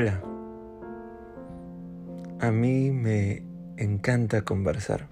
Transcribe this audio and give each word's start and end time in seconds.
Hola. 0.00 0.22
A 2.38 2.52
mí 2.52 2.92
me 2.92 3.42
encanta 3.76 4.42
conversar. 4.42 5.08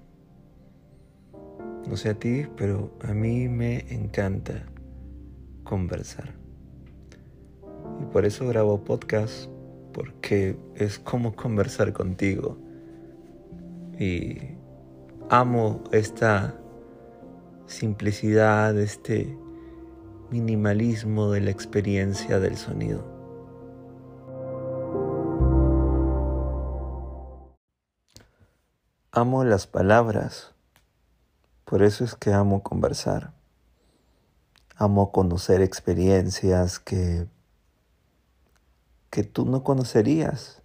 No 1.85 1.97
sé 1.97 2.11
a 2.11 2.13
ti, 2.13 2.45
pero 2.55 2.97
a 3.01 3.13
mí 3.13 3.49
me 3.49 3.93
encanta 3.93 4.63
conversar. 5.65 6.35
Y 8.01 8.05
por 8.05 8.23
eso 8.23 8.47
grabo 8.47 8.85
podcast, 8.85 9.49
porque 9.91 10.55
es 10.75 10.99
como 10.99 11.35
conversar 11.35 11.91
contigo. 11.91 12.57
Y 13.99 14.37
amo 15.29 15.83
esta 15.91 16.55
simplicidad, 17.65 18.79
este 18.79 19.37
minimalismo 20.31 21.29
de 21.29 21.41
la 21.41 21.51
experiencia 21.51 22.39
del 22.39 22.55
sonido. 22.55 23.16
Amo 29.19 29.43
las 29.43 29.65
palabras, 29.65 30.53
por 31.65 31.81
eso 31.81 32.03
es 32.03 32.13
que 32.13 32.33
amo 32.33 32.61
conversar. 32.61 33.33
Amo 34.75 35.11
conocer 35.11 35.59
experiencias 35.61 36.77
que, 36.77 37.27
que 39.09 39.23
tú 39.23 39.47
no 39.47 39.63
conocerías. 39.63 40.61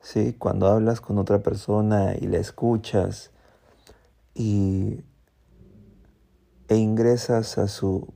¿sí? 0.00 0.32
Cuando 0.36 0.66
hablas 0.66 1.00
con 1.00 1.16
otra 1.18 1.44
persona 1.44 2.16
y 2.16 2.26
la 2.26 2.38
escuchas 2.38 3.30
y, 4.34 5.04
e 6.66 6.74
ingresas 6.74 7.56
a 7.56 7.68
su, 7.68 8.12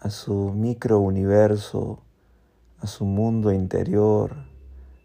a 0.00 0.10
su 0.10 0.52
micro 0.52 0.98
universo, 0.98 2.02
a 2.80 2.88
su 2.88 3.04
mundo 3.04 3.52
interior, 3.52 4.34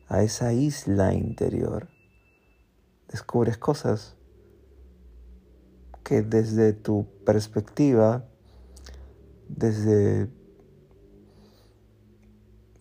a 0.08 0.24
esa 0.24 0.54
isla 0.54 1.14
interior 1.14 1.96
descubres 3.10 3.58
cosas 3.58 4.16
que 6.04 6.22
desde 6.22 6.74
tu 6.74 7.06
perspectiva, 7.26 8.24
desde, 9.50 10.30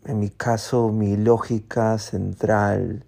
en 0.04 0.20
mi 0.20 0.30
caso, 0.30 0.92
mi 0.92 1.16
lógica 1.16 1.98
central 1.98 3.04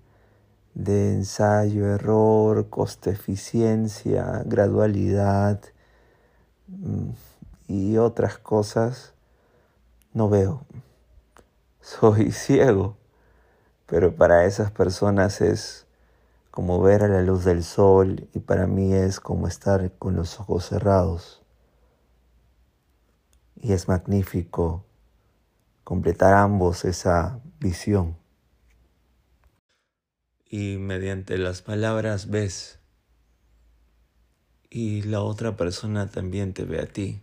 de 0.74 1.12
ensayo, 1.14 1.86
error, 1.86 2.68
coste-eficiencia, 2.68 4.42
gradualidad 4.44 5.60
mm, 6.68 7.10
y 7.68 7.96
otras 7.96 8.38
cosas, 8.38 9.12
no 10.12 10.28
veo. 10.28 10.64
Soy 11.80 12.32
ciego, 12.32 12.96
pero 13.86 14.14
para 14.14 14.44
esas 14.44 14.70
personas 14.70 15.40
es 15.40 15.87
como 16.58 16.82
ver 16.82 17.04
a 17.04 17.08
la 17.08 17.22
luz 17.22 17.44
del 17.44 17.62
sol 17.62 18.28
y 18.34 18.40
para 18.40 18.66
mí 18.66 18.92
es 18.92 19.20
como 19.20 19.46
estar 19.46 19.92
con 19.96 20.16
los 20.16 20.40
ojos 20.40 20.66
cerrados. 20.66 21.40
Y 23.54 23.74
es 23.74 23.86
magnífico 23.86 24.84
completar 25.84 26.34
ambos 26.34 26.84
esa 26.84 27.40
visión. 27.60 28.18
Y 30.50 30.78
mediante 30.78 31.38
las 31.38 31.62
palabras 31.62 32.28
ves 32.28 32.80
y 34.68 35.02
la 35.02 35.20
otra 35.20 35.56
persona 35.56 36.10
también 36.10 36.54
te 36.54 36.64
ve 36.64 36.80
a 36.80 36.86
ti 36.86 37.22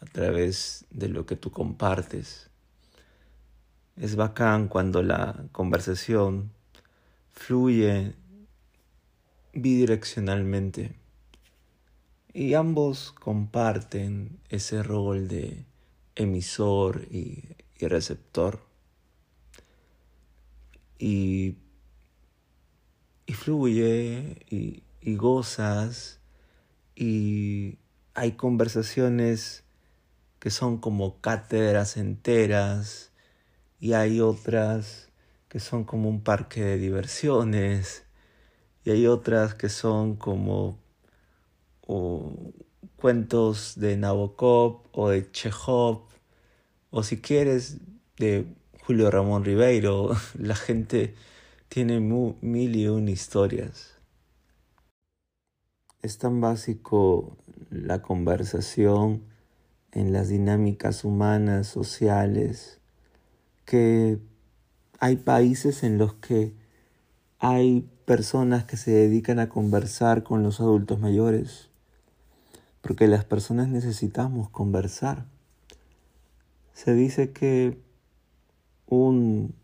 a 0.00 0.06
través 0.06 0.86
de 0.90 1.08
lo 1.08 1.24
que 1.24 1.36
tú 1.36 1.52
compartes. 1.52 2.50
Es 3.94 4.16
bacán 4.16 4.66
cuando 4.66 5.04
la 5.04 5.44
conversación 5.52 6.50
fluye 7.34 8.14
bidireccionalmente. 9.52 10.94
Y 12.32 12.54
ambos 12.54 13.12
comparten 13.12 14.40
ese 14.48 14.82
rol 14.82 15.28
de 15.28 15.64
emisor 16.16 17.06
y, 17.10 17.44
receptor. 17.80 18.60
Y, 20.98 21.56
fluye 23.28 24.44
y, 24.48 24.82
y 25.00 25.16
gozas. 25.16 26.20
Y 26.96 27.78
hay 28.14 28.32
conversaciones 28.32 29.64
que 30.38 30.50
son 30.50 30.78
como 30.78 31.20
cátedras 31.20 31.96
enteras 31.96 33.12
y 33.80 33.92
hay 33.92 34.20
otras 34.20 35.10
que 35.54 35.60
son 35.60 35.84
como 35.84 36.08
un 36.08 36.20
parque 36.20 36.64
de 36.64 36.78
diversiones 36.78 38.02
y 38.84 38.90
hay 38.90 39.06
otras 39.06 39.54
que 39.54 39.68
son 39.68 40.16
como 40.16 40.80
cuentos 42.96 43.74
de 43.76 43.96
Nabokov 43.96 44.80
o 44.90 45.10
de 45.10 45.30
Chekhov 45.30 46.08
o 46.90 47.04
si 47.04 47.20
quieres 47.20 47.78
de 48.18 48.48
Julio 48.84 49.12
Ramón 49.12 49.44
Ribeiro. 49.44 50.10
La 50.40 50.56
gente 50.56 51.14
tiene 51.68 52.00
mil 52.00 52.74
y 52.74 52.88
una 52.88 53.12
historias. 53.12 54.00
Es 56.02 56.18
tan 56.18 56.40
básico 56.40 57.36
la 57.70 58.02
conversación 58.02 59.22
en 59.92 60.12
las 60.12 60.30
dinámicas 60.30 61.04
humanas, 61.04 61.68
sociales, 61.68 62.80
que 63.64 64.18
hay 65.04 65.16
países 65.16 65.82
en 65.82 65.98
los 65.98 66.14
que 66.14 66.54
hay 67.38 67.86
personas 68.06 68.64
que 68.64 68.78
se 68.78 68.90
dedican 68.90 69.38
a 69.38 69.50
conversar 69.50 70.22
con 70.22 70.42
los 70.42 70.60
adultos 70.60 70.98
mayores, 70.98 71.68
porque 72.80 73.06
las 73.06 73.26
personas 73.26 73.68
necesitamos 73.68 74.48
conversar. 74.48 75.26
Se 76.72 76.94
dice 76.94 77.32
que 77.32 77.82
un 78.86 79.54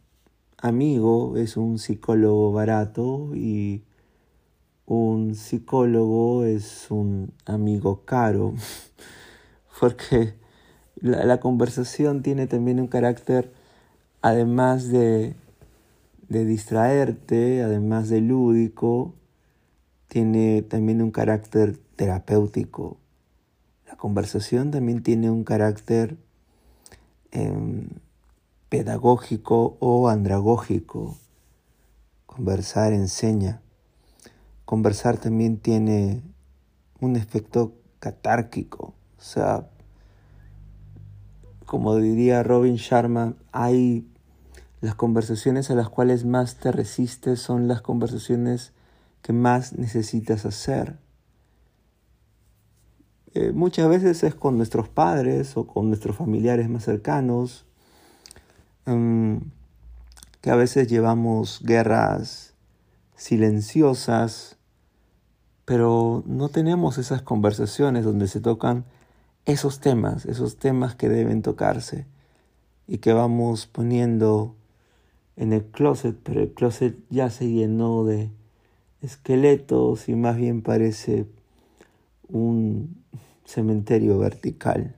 amigo 0.59 1.39
es 1.39 1.57
un 1.57 1.78
psicólogo 1.78 2.53
barato 2.53 3.31
y 3.34 3.83
un 4.84 5.34
psicólogo 5.34 6.45
es 6.45 6.91
un 6.91 7.33
amigo 7.47 8.03
caro, 8.05 8.53
porque 9.81 10.34
la, 10.97 11.41
conversación 11.41 12.21
tiene 12.21 12.47
también 12.47 12.78
un 12.78 12.89
carácter 12.89 13.59
además 14.22 14.88
de, 14.88 15.34
distraerte, 16.28 17.62
además 17.62 18.08
de 18.08 18.20
lúdico, 18.20 19.14
tiene 20.08 20.62
también 20.62 21.03
un 21.03 21.10
carácter 21.10 21.78
terapéutico. 21.97 22.98
La 23.86 23.97
conversación 23.97 24.70
también 24.70 25.03
tiene 25.03 25.30
un 25.30 25.44
carácter 25.44 26.16
em, 27.30 27.88
pedagógico 28.69 29.76
o 29.80 30.09
andragógico. 30.09 31.16
Conversar 32.26 32.92
enseña. 32.92 33.60
Conversar 34.64 35.19
también 35.19 35.59
tiene 35.59 36.22
un 37.00 37.16
efecto 37.16 37.75
catárquico. 37.98 38.94
O 39.19 39.22
sea, 39.22 39.69
como 41.66 41.97
diría 41.97 42.42
Robin 42.42 42.76
Sharma, 42.76 43.34
hay 43.53 44.09
las 44.80 44.94
conversaciones 44.94 45.70
a 45.70 45.74
las 45.74 45.88
cuales 45.88 46.24
más 46.24 46.56
te 46.56 46.72
resistes 46.72 47.41
son 47.41 47.68
las 47.68 47.82
conversaciones 47.82 48.72
que 49.22 49.32
más 49.32 49.74
necesitas 49.74 50.47
hacer. 50.47 50.98
Eh, 53.34 53.53
muchas 53.53 53.88
veces 53.88 54.24
es 54.24 54.34
con 54.34 54.56
nuestros 54.56 54.88
padres 54.88 55.56
o 55.56 55.66
con 55.66 55.88
nuestros 55.88 56.16
familiares 56.16 56.68
más 56.68 56.84
cercanos, 56.84 57.65
em, 58.86 59.41
que 60.41 60.50
a 60.50 60.56
veces 60.56 60.88
llevamos 60.88 61.60
guerras 61.62 62.54
silenciosas, 63.15 64.56
pero 65.65 66.24
no 66.26 66.48
tenemos 66.48 66.98
esas 66.98 67.22
conversaciones 67.22 68.04
donde 68.04 68.26
se 68.26 68.41
tocan 68.41 68.84
esos 69.44 69.80
temas, 69.80 70.26
esos 70.26 70.56
temas 70.56 70.94
que 70.94 71.09
deben 71.09 71.42
tocarse 71.42 72.06
y 72.88 72.98
que 72.98 73.12
vamos 73.12 73.66
poniendo 73.66 74.56
en 75.41 75.54
el 75.54 75.65
closet, 75.65 76.15
pero 76.22 76.42
el 76.42 76.53
closet 76.53 76.98
ya 77.09 77.31
se 77.31 77.48
llenó 77.48 78.04
de 78.04 78.31
esqueletos 79.01 80.10
y 80.10 80.15
más 80.15 80.37
bien 80.37 80.60
parece 80.60 81.25
un 82.28 83.03
cementerio 83.47 84.19
vertical. 84.19 84.95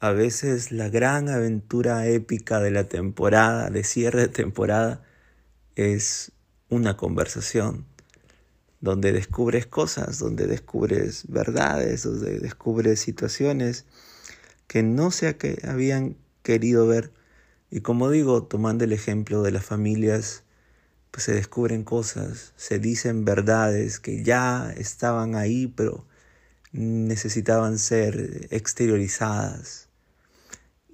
A 0.00 0.12
veces 0.12 0.72
la 0.72 0.88
gran 0.88 1.28
aventura 1.28 2.06
épica 2.06 2.58
de 2.58 2.70
la 2.70 2.84
temporada, 2.84 3.68
de 3.68 3.84
cierre 3.84 4.22
de 4.22 4.28
temporada, 4.28 5.02
es 5.76 6.32
una 6.70 6.96
conversación 6.96 7.84
donde 8.80 9.12
descubres 9.12 9.66
cosas, 9.66 10.18
donde 10.18 10.46
descubres 10.46 11.24
verdades, 11.28 12.04
donde 12.04 12.38
descubres 12.38 12.98
situaciones 12.98 13.84
que 14.68 14.82
no 14.82 15.10
se 15.10 15.36
habían 15.64 16.16
querido 16.42 16.86
ver. 16.86 17.19
Y 17.70 17.80
como 17.82 18.10
digo, 18.10 18.42
tomando 18.44 18.84
el 18.84 18.92
ejemplo 18.92 19.42
de 19.42 19.52
las 19.52 19.64
familias, 19.64 20.42
pues 21.10 21.24
se 21.24 21.32
descubren 21.32 21.84
cosas, 21.84 22.52
se 22.56 22.78
dicen 22.78 23.24
verdades 23.24 24.00
que 24.00 24.22
ya 24.24 24.72
estaban 24.76 25.34
ahí, 25.36 25.68
pero 25.68 26.06
necesitaban 26.72 27.78
ser 27.78 28.48
exteriorizadas. 28.50 29.88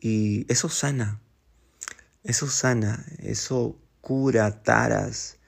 Y 0.00 0.50
eso 0.52 0.68
sana, 0.68 1.20
eso 2.24 2.46
sana, 2.48 3.04
eso 3.18 3.78
cura 4.00 4.62
taras, 4.62 5.38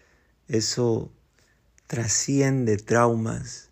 eso 0.48 1.12
trasciende 1.86 2.76
traumas. 2.76 3.70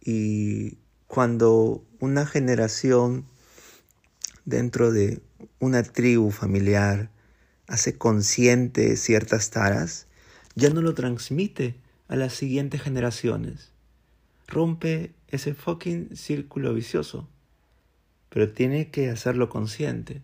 Y 0.00 0.78
cuando 1.06 1.84
una 2.00 2.26
generación 2.26 3.26
dentro 4.44 4.92
de 4.92 5.22
una 5.58 5.82
tribu 5.82 6.30
familiar 6.30 7.10
hace 7.66 7.96
consciente 7.96 8.96
ciertas 8.96 9.50
taras, 9.50 10.06
ya 10.54 10.70
no 10.70 10.80
lo 10.80 10.94
transmite 10.94 11.76
a 12.08 12.16
las 12.16 12.32
siguientes 12.32 12.82
generaciones. 12.82 13.70
Rompe 14.46 15.12
ese 15.28 15.54
fucking 15.54 16.16
círculo 16.16 16.72
vicioso. 16.74 17.28
Pero 18.30 18.50
tiene 18.50 18.90
que 18.90 19.10
hacerlo 19.10 19.48
consciente. 19.48 20.22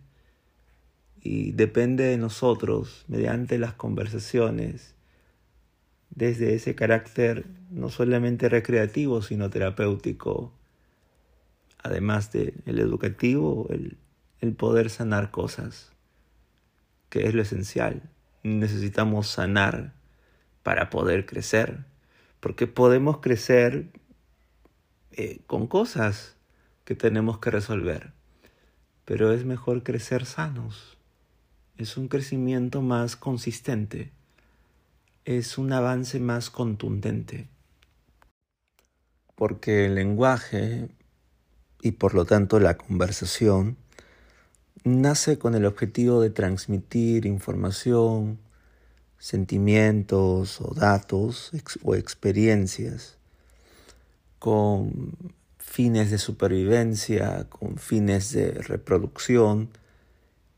Y 1.22 1.52
depende 1.52 2.04
de 2.04 2.16
nosotros, 2.16 3.04
mediante 3.08 3.58
las 3.58 3.74
conversaciones, 3.74 4.94
desde 6.10 6.54
ese 6.54 6.74
carácter 6.74 7.46
no 7.70 7.90
solamente 7.90 8.48
recreativo, 8.48 9.22
sino 9.22 9.50
terapéutico, 9.50 10.52
además 11.82 12.30
del 12.32 12.78
educativo, 12.78 13.66
el, 13.70 13.96
el 14.40 14.54
poder 14.54 14.90
sanar 14.90 15.30
cosas, 15.30 15.92
que 17.08 17.26
es 17.26 17.34
lo 17.34 17.42
esencial. 17.42 18.02
Necesitamos 18.42 19.28
sanar 19.28 19.94
para 20.62 20.90
poder 20.90 21.26
crecer, 21.26 21.84
porque 22.40 22.66
podemos 22.66 23.18
crecer 23.18 23.90
eh, 25.12 25.40
con 25.46 25.66
cosas 25.66 26.36
que 26.84 26.94
tenemos 26.94 27.38
que 27.38 27.50
resolver. 27.50 28.12
Pero 29.04 29.32
es 29.32 29.44
mejor 29.44 29.82
crecer 29.82 30.26
sanos. 30.26 30.96
Es 31.76 31.96
un 31.96 32.08
crecimiento 32.08 32.82
más 32.82 33.16
consistente. 33.16 34.12
Es 35.24 35.58
un 35.58 35.72
avance 35.72 36.20
más 36.20 36.50
contundente. 36.50 37.48
Porque 39.34 39.86
el 39.86 39.96
lenguaje 39.96 40.88
y 41.84 41.92
por 41.92 42.14
lo 42.14 42.24
tanto 42.24 42.60
la 42.60 42.78
conversación 42.78 43.76
nace 44.84 45.38
con 45.38 45.54
el 45.54 45.64
objetivo 45.64 46.20
de 46.20 46.30
transmitir 46.30 47.26
información, 47.26 48.38
sentimientos 49.18 50.60
o 50.60 50.74
datos 50.74 51.50
o 51.82 51.94
experiencias 51.94 53.16
con 54.38 55.12
fines 55.56 56.10
de 56.10 56.18
supervivencia, 56.18 57.46
con 57.48 57.78
fines 57.78 58.32
de 58.32 58.52
reproducción 58.52 59.70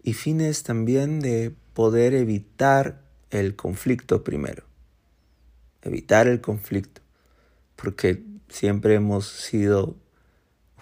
y 0.03 0.15
fines 0.15 0.65
también 0.65 1.21
de 1.21 1.55
poder 1.73 2.15
evitar 2.15 3.03
el 3.31 3.55
conflicto 3.55 4.25
primero. 4.25 4.65
Evitar 5.83 6.27
el 6.27 6.41
conflicto, 6.41 7.01
porque 7.77 8.25
siempre 8.49 8.95
hemos 8.95 9.29
sido 9.29 9.95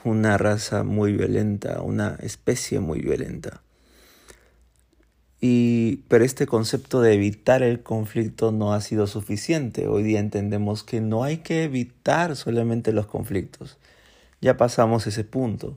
una 0.04 0.38
raza 0.38 0.84
muy 0.84 1.12
violenta, 1.12 1.80
una 1.82 2.16
especie 2.20 2.80
muy 2.80 3.00
violenta. 3.00 3.62
Y, 5.40 5.96
pero 6.08 6.24
este 6.24 6.46
concepto 6.46 7.00
de 7.00 7.14
evitar 7.14 7.62
el 7.62 7.82
conflicto 7.82 8.52
no 8.52 8.72
ha 8.72 8.80
sido 8.80 9.06
suficiente. 9.06 9.86
Hoy 9.88 10.02
día 10.02 10.20
entendemos 10.20 10.84
que 10.84 11.00
no 11.00 11.24
hay 11.24 11.38
que 11.38 11.64
evitar 11.64 12.36
solamente 12.36 12.92
los 12.92 13.06
conflictos. 13.06 13.78
Ya 14.40 14.56
pasamos 14.56 15.06
ese 15.06 15.24
punto. 15.24 15.76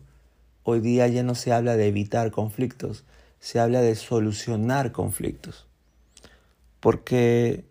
Hoy 0.63 0.79
día 0.79 1.07
ya 1.07 1.23
no 1.23 1.35
se 1.35 1.53
habla 1.53 1.75
de 1.75 1.87
evitar 1.87 2.31
conflictos, 2.31 3.03
se 3.39 3.59
habla 3.59 3.81
de 3.81 3.95
solucionar 3.95 4.91
conflictos. 4.91 5.65
Porque 6.79 7.65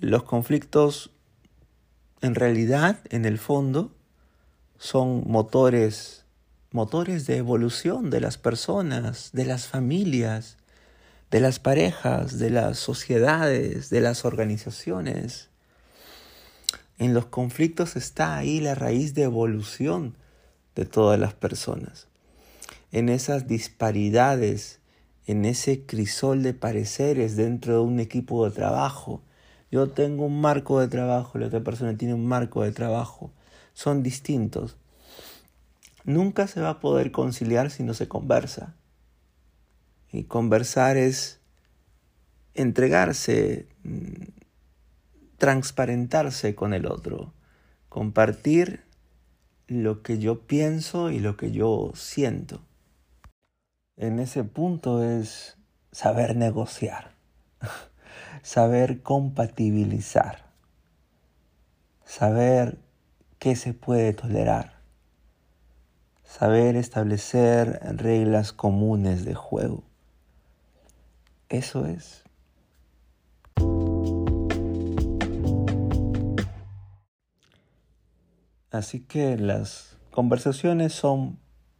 los 0.00 0.24
conflictos 0.24 1.10
en 2.24 2.34
realidad, 2.34 3.00
en 3.10 3.26
el 3.26 3.38
fondo, 3.38 3.92
son 4.78 5.24
motores, 5.26 6.24
motores 6.70 7.26
de 7.26 7.36
evolución 7.36 8.10
de 8.10 8.20
las 8.20 8.38
personas, 8.38 9.30
de 9.32 9.44
las 9.44 9.66
familias, 9.66 10.56
de 11.30 11.40
las 11.40 11.58
parejas, 11.58 12.38
de 12.38 12.50
las 12.50 12.78
sociedades, 12.78 13.90
de 13.90 14.00
las 14.00 14.24
organizaciones. 14.24 15.48
En 16.98 17.12
los 17.12 17.26
conflictos 17.26 17.96
está 17.96 18.36
ahí 18.36 18.60
la 18.60 18.74
raíz 18.74 19.14
de 19.14 19.22
evolución 19.22 20.16
de 20.76 20.84
todas 20.84 21.18
las 21.18 21.34
personas. 21.34 22.06
En 22.92 23.08
esas 23.08 23.48
disparidades, 23.48 24.78
en 25.26 25.44
ese 25.44 25.84
crisol 25.86 26.42
de 26.42 26.54
pareceres 26.54 27.36
dentro 27.36 27.74
de 27.74 27.80
un 27.80 28.00
equipo 28.00 28.44
de 28.44 28.54
trabajo. 28.54 29.22
Yo 29.70 29.90
tengo 29.90 30.26
un 30.26 30.40
marco 30.40 30.80
de 30.80 30.88
trabajo, 30.88 31.38
la 31.38 31.46
otra 31.46 31.60
persona 31.60 31.96
tiene 31.96 32.14
un 32.14 32.26
marco 32.26 32.62
de 32.62 32.72
trabajo. 32.72 33.32
Son 33.74 34.02
distintos. 34.02 34.76
Nunca 36.04 36.46
se 36.46 36.60
va 36.60 36.70
a 36.70 36.80
poder 36.80 37.12
conciliar 37.12 37.70
si 37.70 37.82
no 37.82 37.92
se 37.92 38.08
conversa. 38.08 38.74
Y 40.12 40.24
conversar 40.24 40.96
es 40.96 41.40
entregarse, 42.54 43.66
mm, 43.82 44.22
transparentarse 45.38 46.54
con 46.54 46.72
el 46.72 46.86
otro, 46.86 47.32
compartir 47.88 48.84
lo 49.66 50.02
que 50.02 50.18
yo 50.18 50.46
pienso 50.46 51.10
y 51.10 51.18
lo 51.18 51.36
que 51.36 51.50
yo 51.50 51.90
siento. 51.94 52.60
En 53.96 54.18
ese 54.18 54.44
punto 54.44 55.02
es 55.02 55.56
saber 55.90 56.36
negociar, 56.36 57.12
saber 58.42 59.02
compatibilizar, 59.02 60.46
saber 62.04 62.83
qué 63.44 63.56
se 63.56 63.74
puede 63.74 64.14
tolerar, 64.14 64.80
saber 66.24 66.76
establecer 66.76 67.78
reglas 67.94 68.54
comunes 68.54 69.26
de 69.26 69.34
juego. 69.34 69.84
Eso 71.50 71.84
es. 71.84 72.24
Así 78.70 79.00
que 79.00 79.36
las 79.36 79.98
conversaciones 80.10 80.94
son 80.94 81.38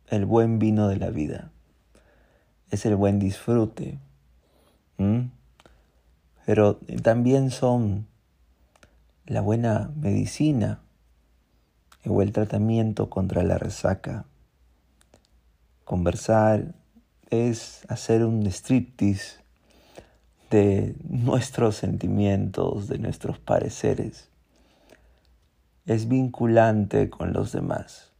el 0.08 0.26
buen 0.26 0.58
vino 0.58 0.88
de 0.88 0.98
la 0.98 1.08
vida. 1.08 1.50
Es 2.70 2.84
el 2.84 2.94
buen 2.94 3.18
disfrute. 3.18 3.98
Pero 6.44 6.76
también 7.02 7.50
son 7.50 8.06
la 9.24 9.40
buena 9.40 9.90
medicina 9.96 10.83
o 12.06 12.22
el 12.22 12.32
tratamiento 12.32 13.10
contra 13.10 13.42
la 13.42 13.58
resaca. 13.58 14.24
Conversar 15.84 16.74
es 17.30 17.84
hacer 17.88 18.24
un 18.24 18.46
striptease 18.46 19.38
de 20.50 20.94
nuestros 21.08 21.76
sentimientos, 21.76 22.88
de 22.88 22.98
nuestros 22.98 23.38
pareceres. 23.38 24.28
Es 25.86 26.08
vinculante 26.08 27.10
con 27.10 27.32
los 27.32 27.52
demás. 27.52 28.12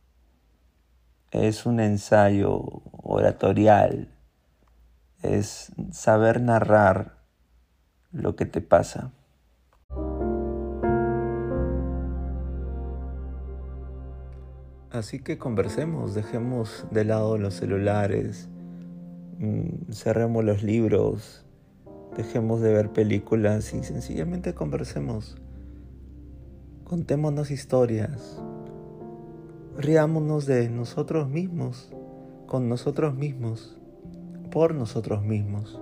Es 1.31 1.65
un 1.67 1.81
ensayo 1.81 2.83
oratorial. 2.93 4.09
Es 5.23 5.73
saber 5.93 6.41
narrar 6.41 7.19
lo 8.13 8.37
que 8.37 8.47
te 8.47 8.61
pasa. 8.61 9.13
Así 14.95 15.19
que 15.19 15.39
conversemos, 15.39 16.15
dejemos 16.15 16.87
de 16.91 17.05
lado 17.05 17.37
los 17.37 17.55
celulares, 17.55 18.49
mm, 19.39 19.93
cerremos 19.93 20.45
los 20.45 20.63
libros, 20.63 21.45
Dejemos 22.17 22.61
de 22.61 22.73
ver 22.73 22.91
películas 22.91 23.75
y 23.75 23.83
sencillamente 23.83 24.55
conversemos. 24.55 25.37
Contémonos 26.85 27.51
historias. 27.51 28.41
Riámonos 29.77 30.47
de 30.47 30.69
nosotros 30.69 31.29
mismos, 31.29 31.93
con 32.47 32.69
nosotros 32.69 33.17
mismos, 33.17 33.77
por 34.53 34.77
nosotros 34.77 35.25
mismos. 35.25 35.81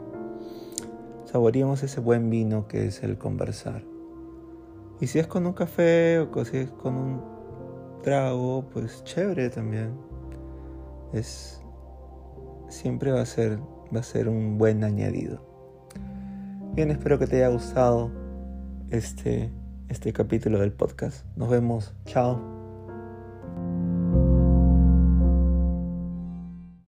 Saboreemos 1.26 1.82
ese 1.82 2.00
buen 2.00 2.30
vino 2.30 2.66
que 2.66 2.86
es 2.86 3.02
el 3.02 3.18
conversar. 3.18 3.84
Y 5.02 5.08
si 5.08 5.18
es 5.18 5.26
con 5.26 5.46
un 5.46 5.52
café 5.52 6.18
o 6.18 6.44
si 6.46 6.56
es 6.56 6.70
con 6.70 6.94
un 6.94 7.41
trago, 8.02 8.68
pues 8.72 9.02
chévere 9.04 9.48
también. 9.50 9.96
Es 11.12 11.62
siempre 12.72 13.12
va 13.12 13.20
a 13.20 13.26
ser, 13.26 13.58
va 13.94 14.00
a 14.00 14.02
ser 14.02 14.28
un 14.28 14.58
buen 14.58 14.82
añadido. 14.82 15.44
Bien, 16.74 16.90
espero 16.90 17.18
que 17.18 17.26
te 17.26 17.36
haya 17.36 17.48
gustado 17.48 18.10
este, 18.90 19.52
este 19.88 20.12
capítulo 20.12 20.58
del 20.58 20.72
podcast. 20.72 21.26
Nos 21.36 21.50
vemos. 21.50 21.94
Chao. 22.06 22.61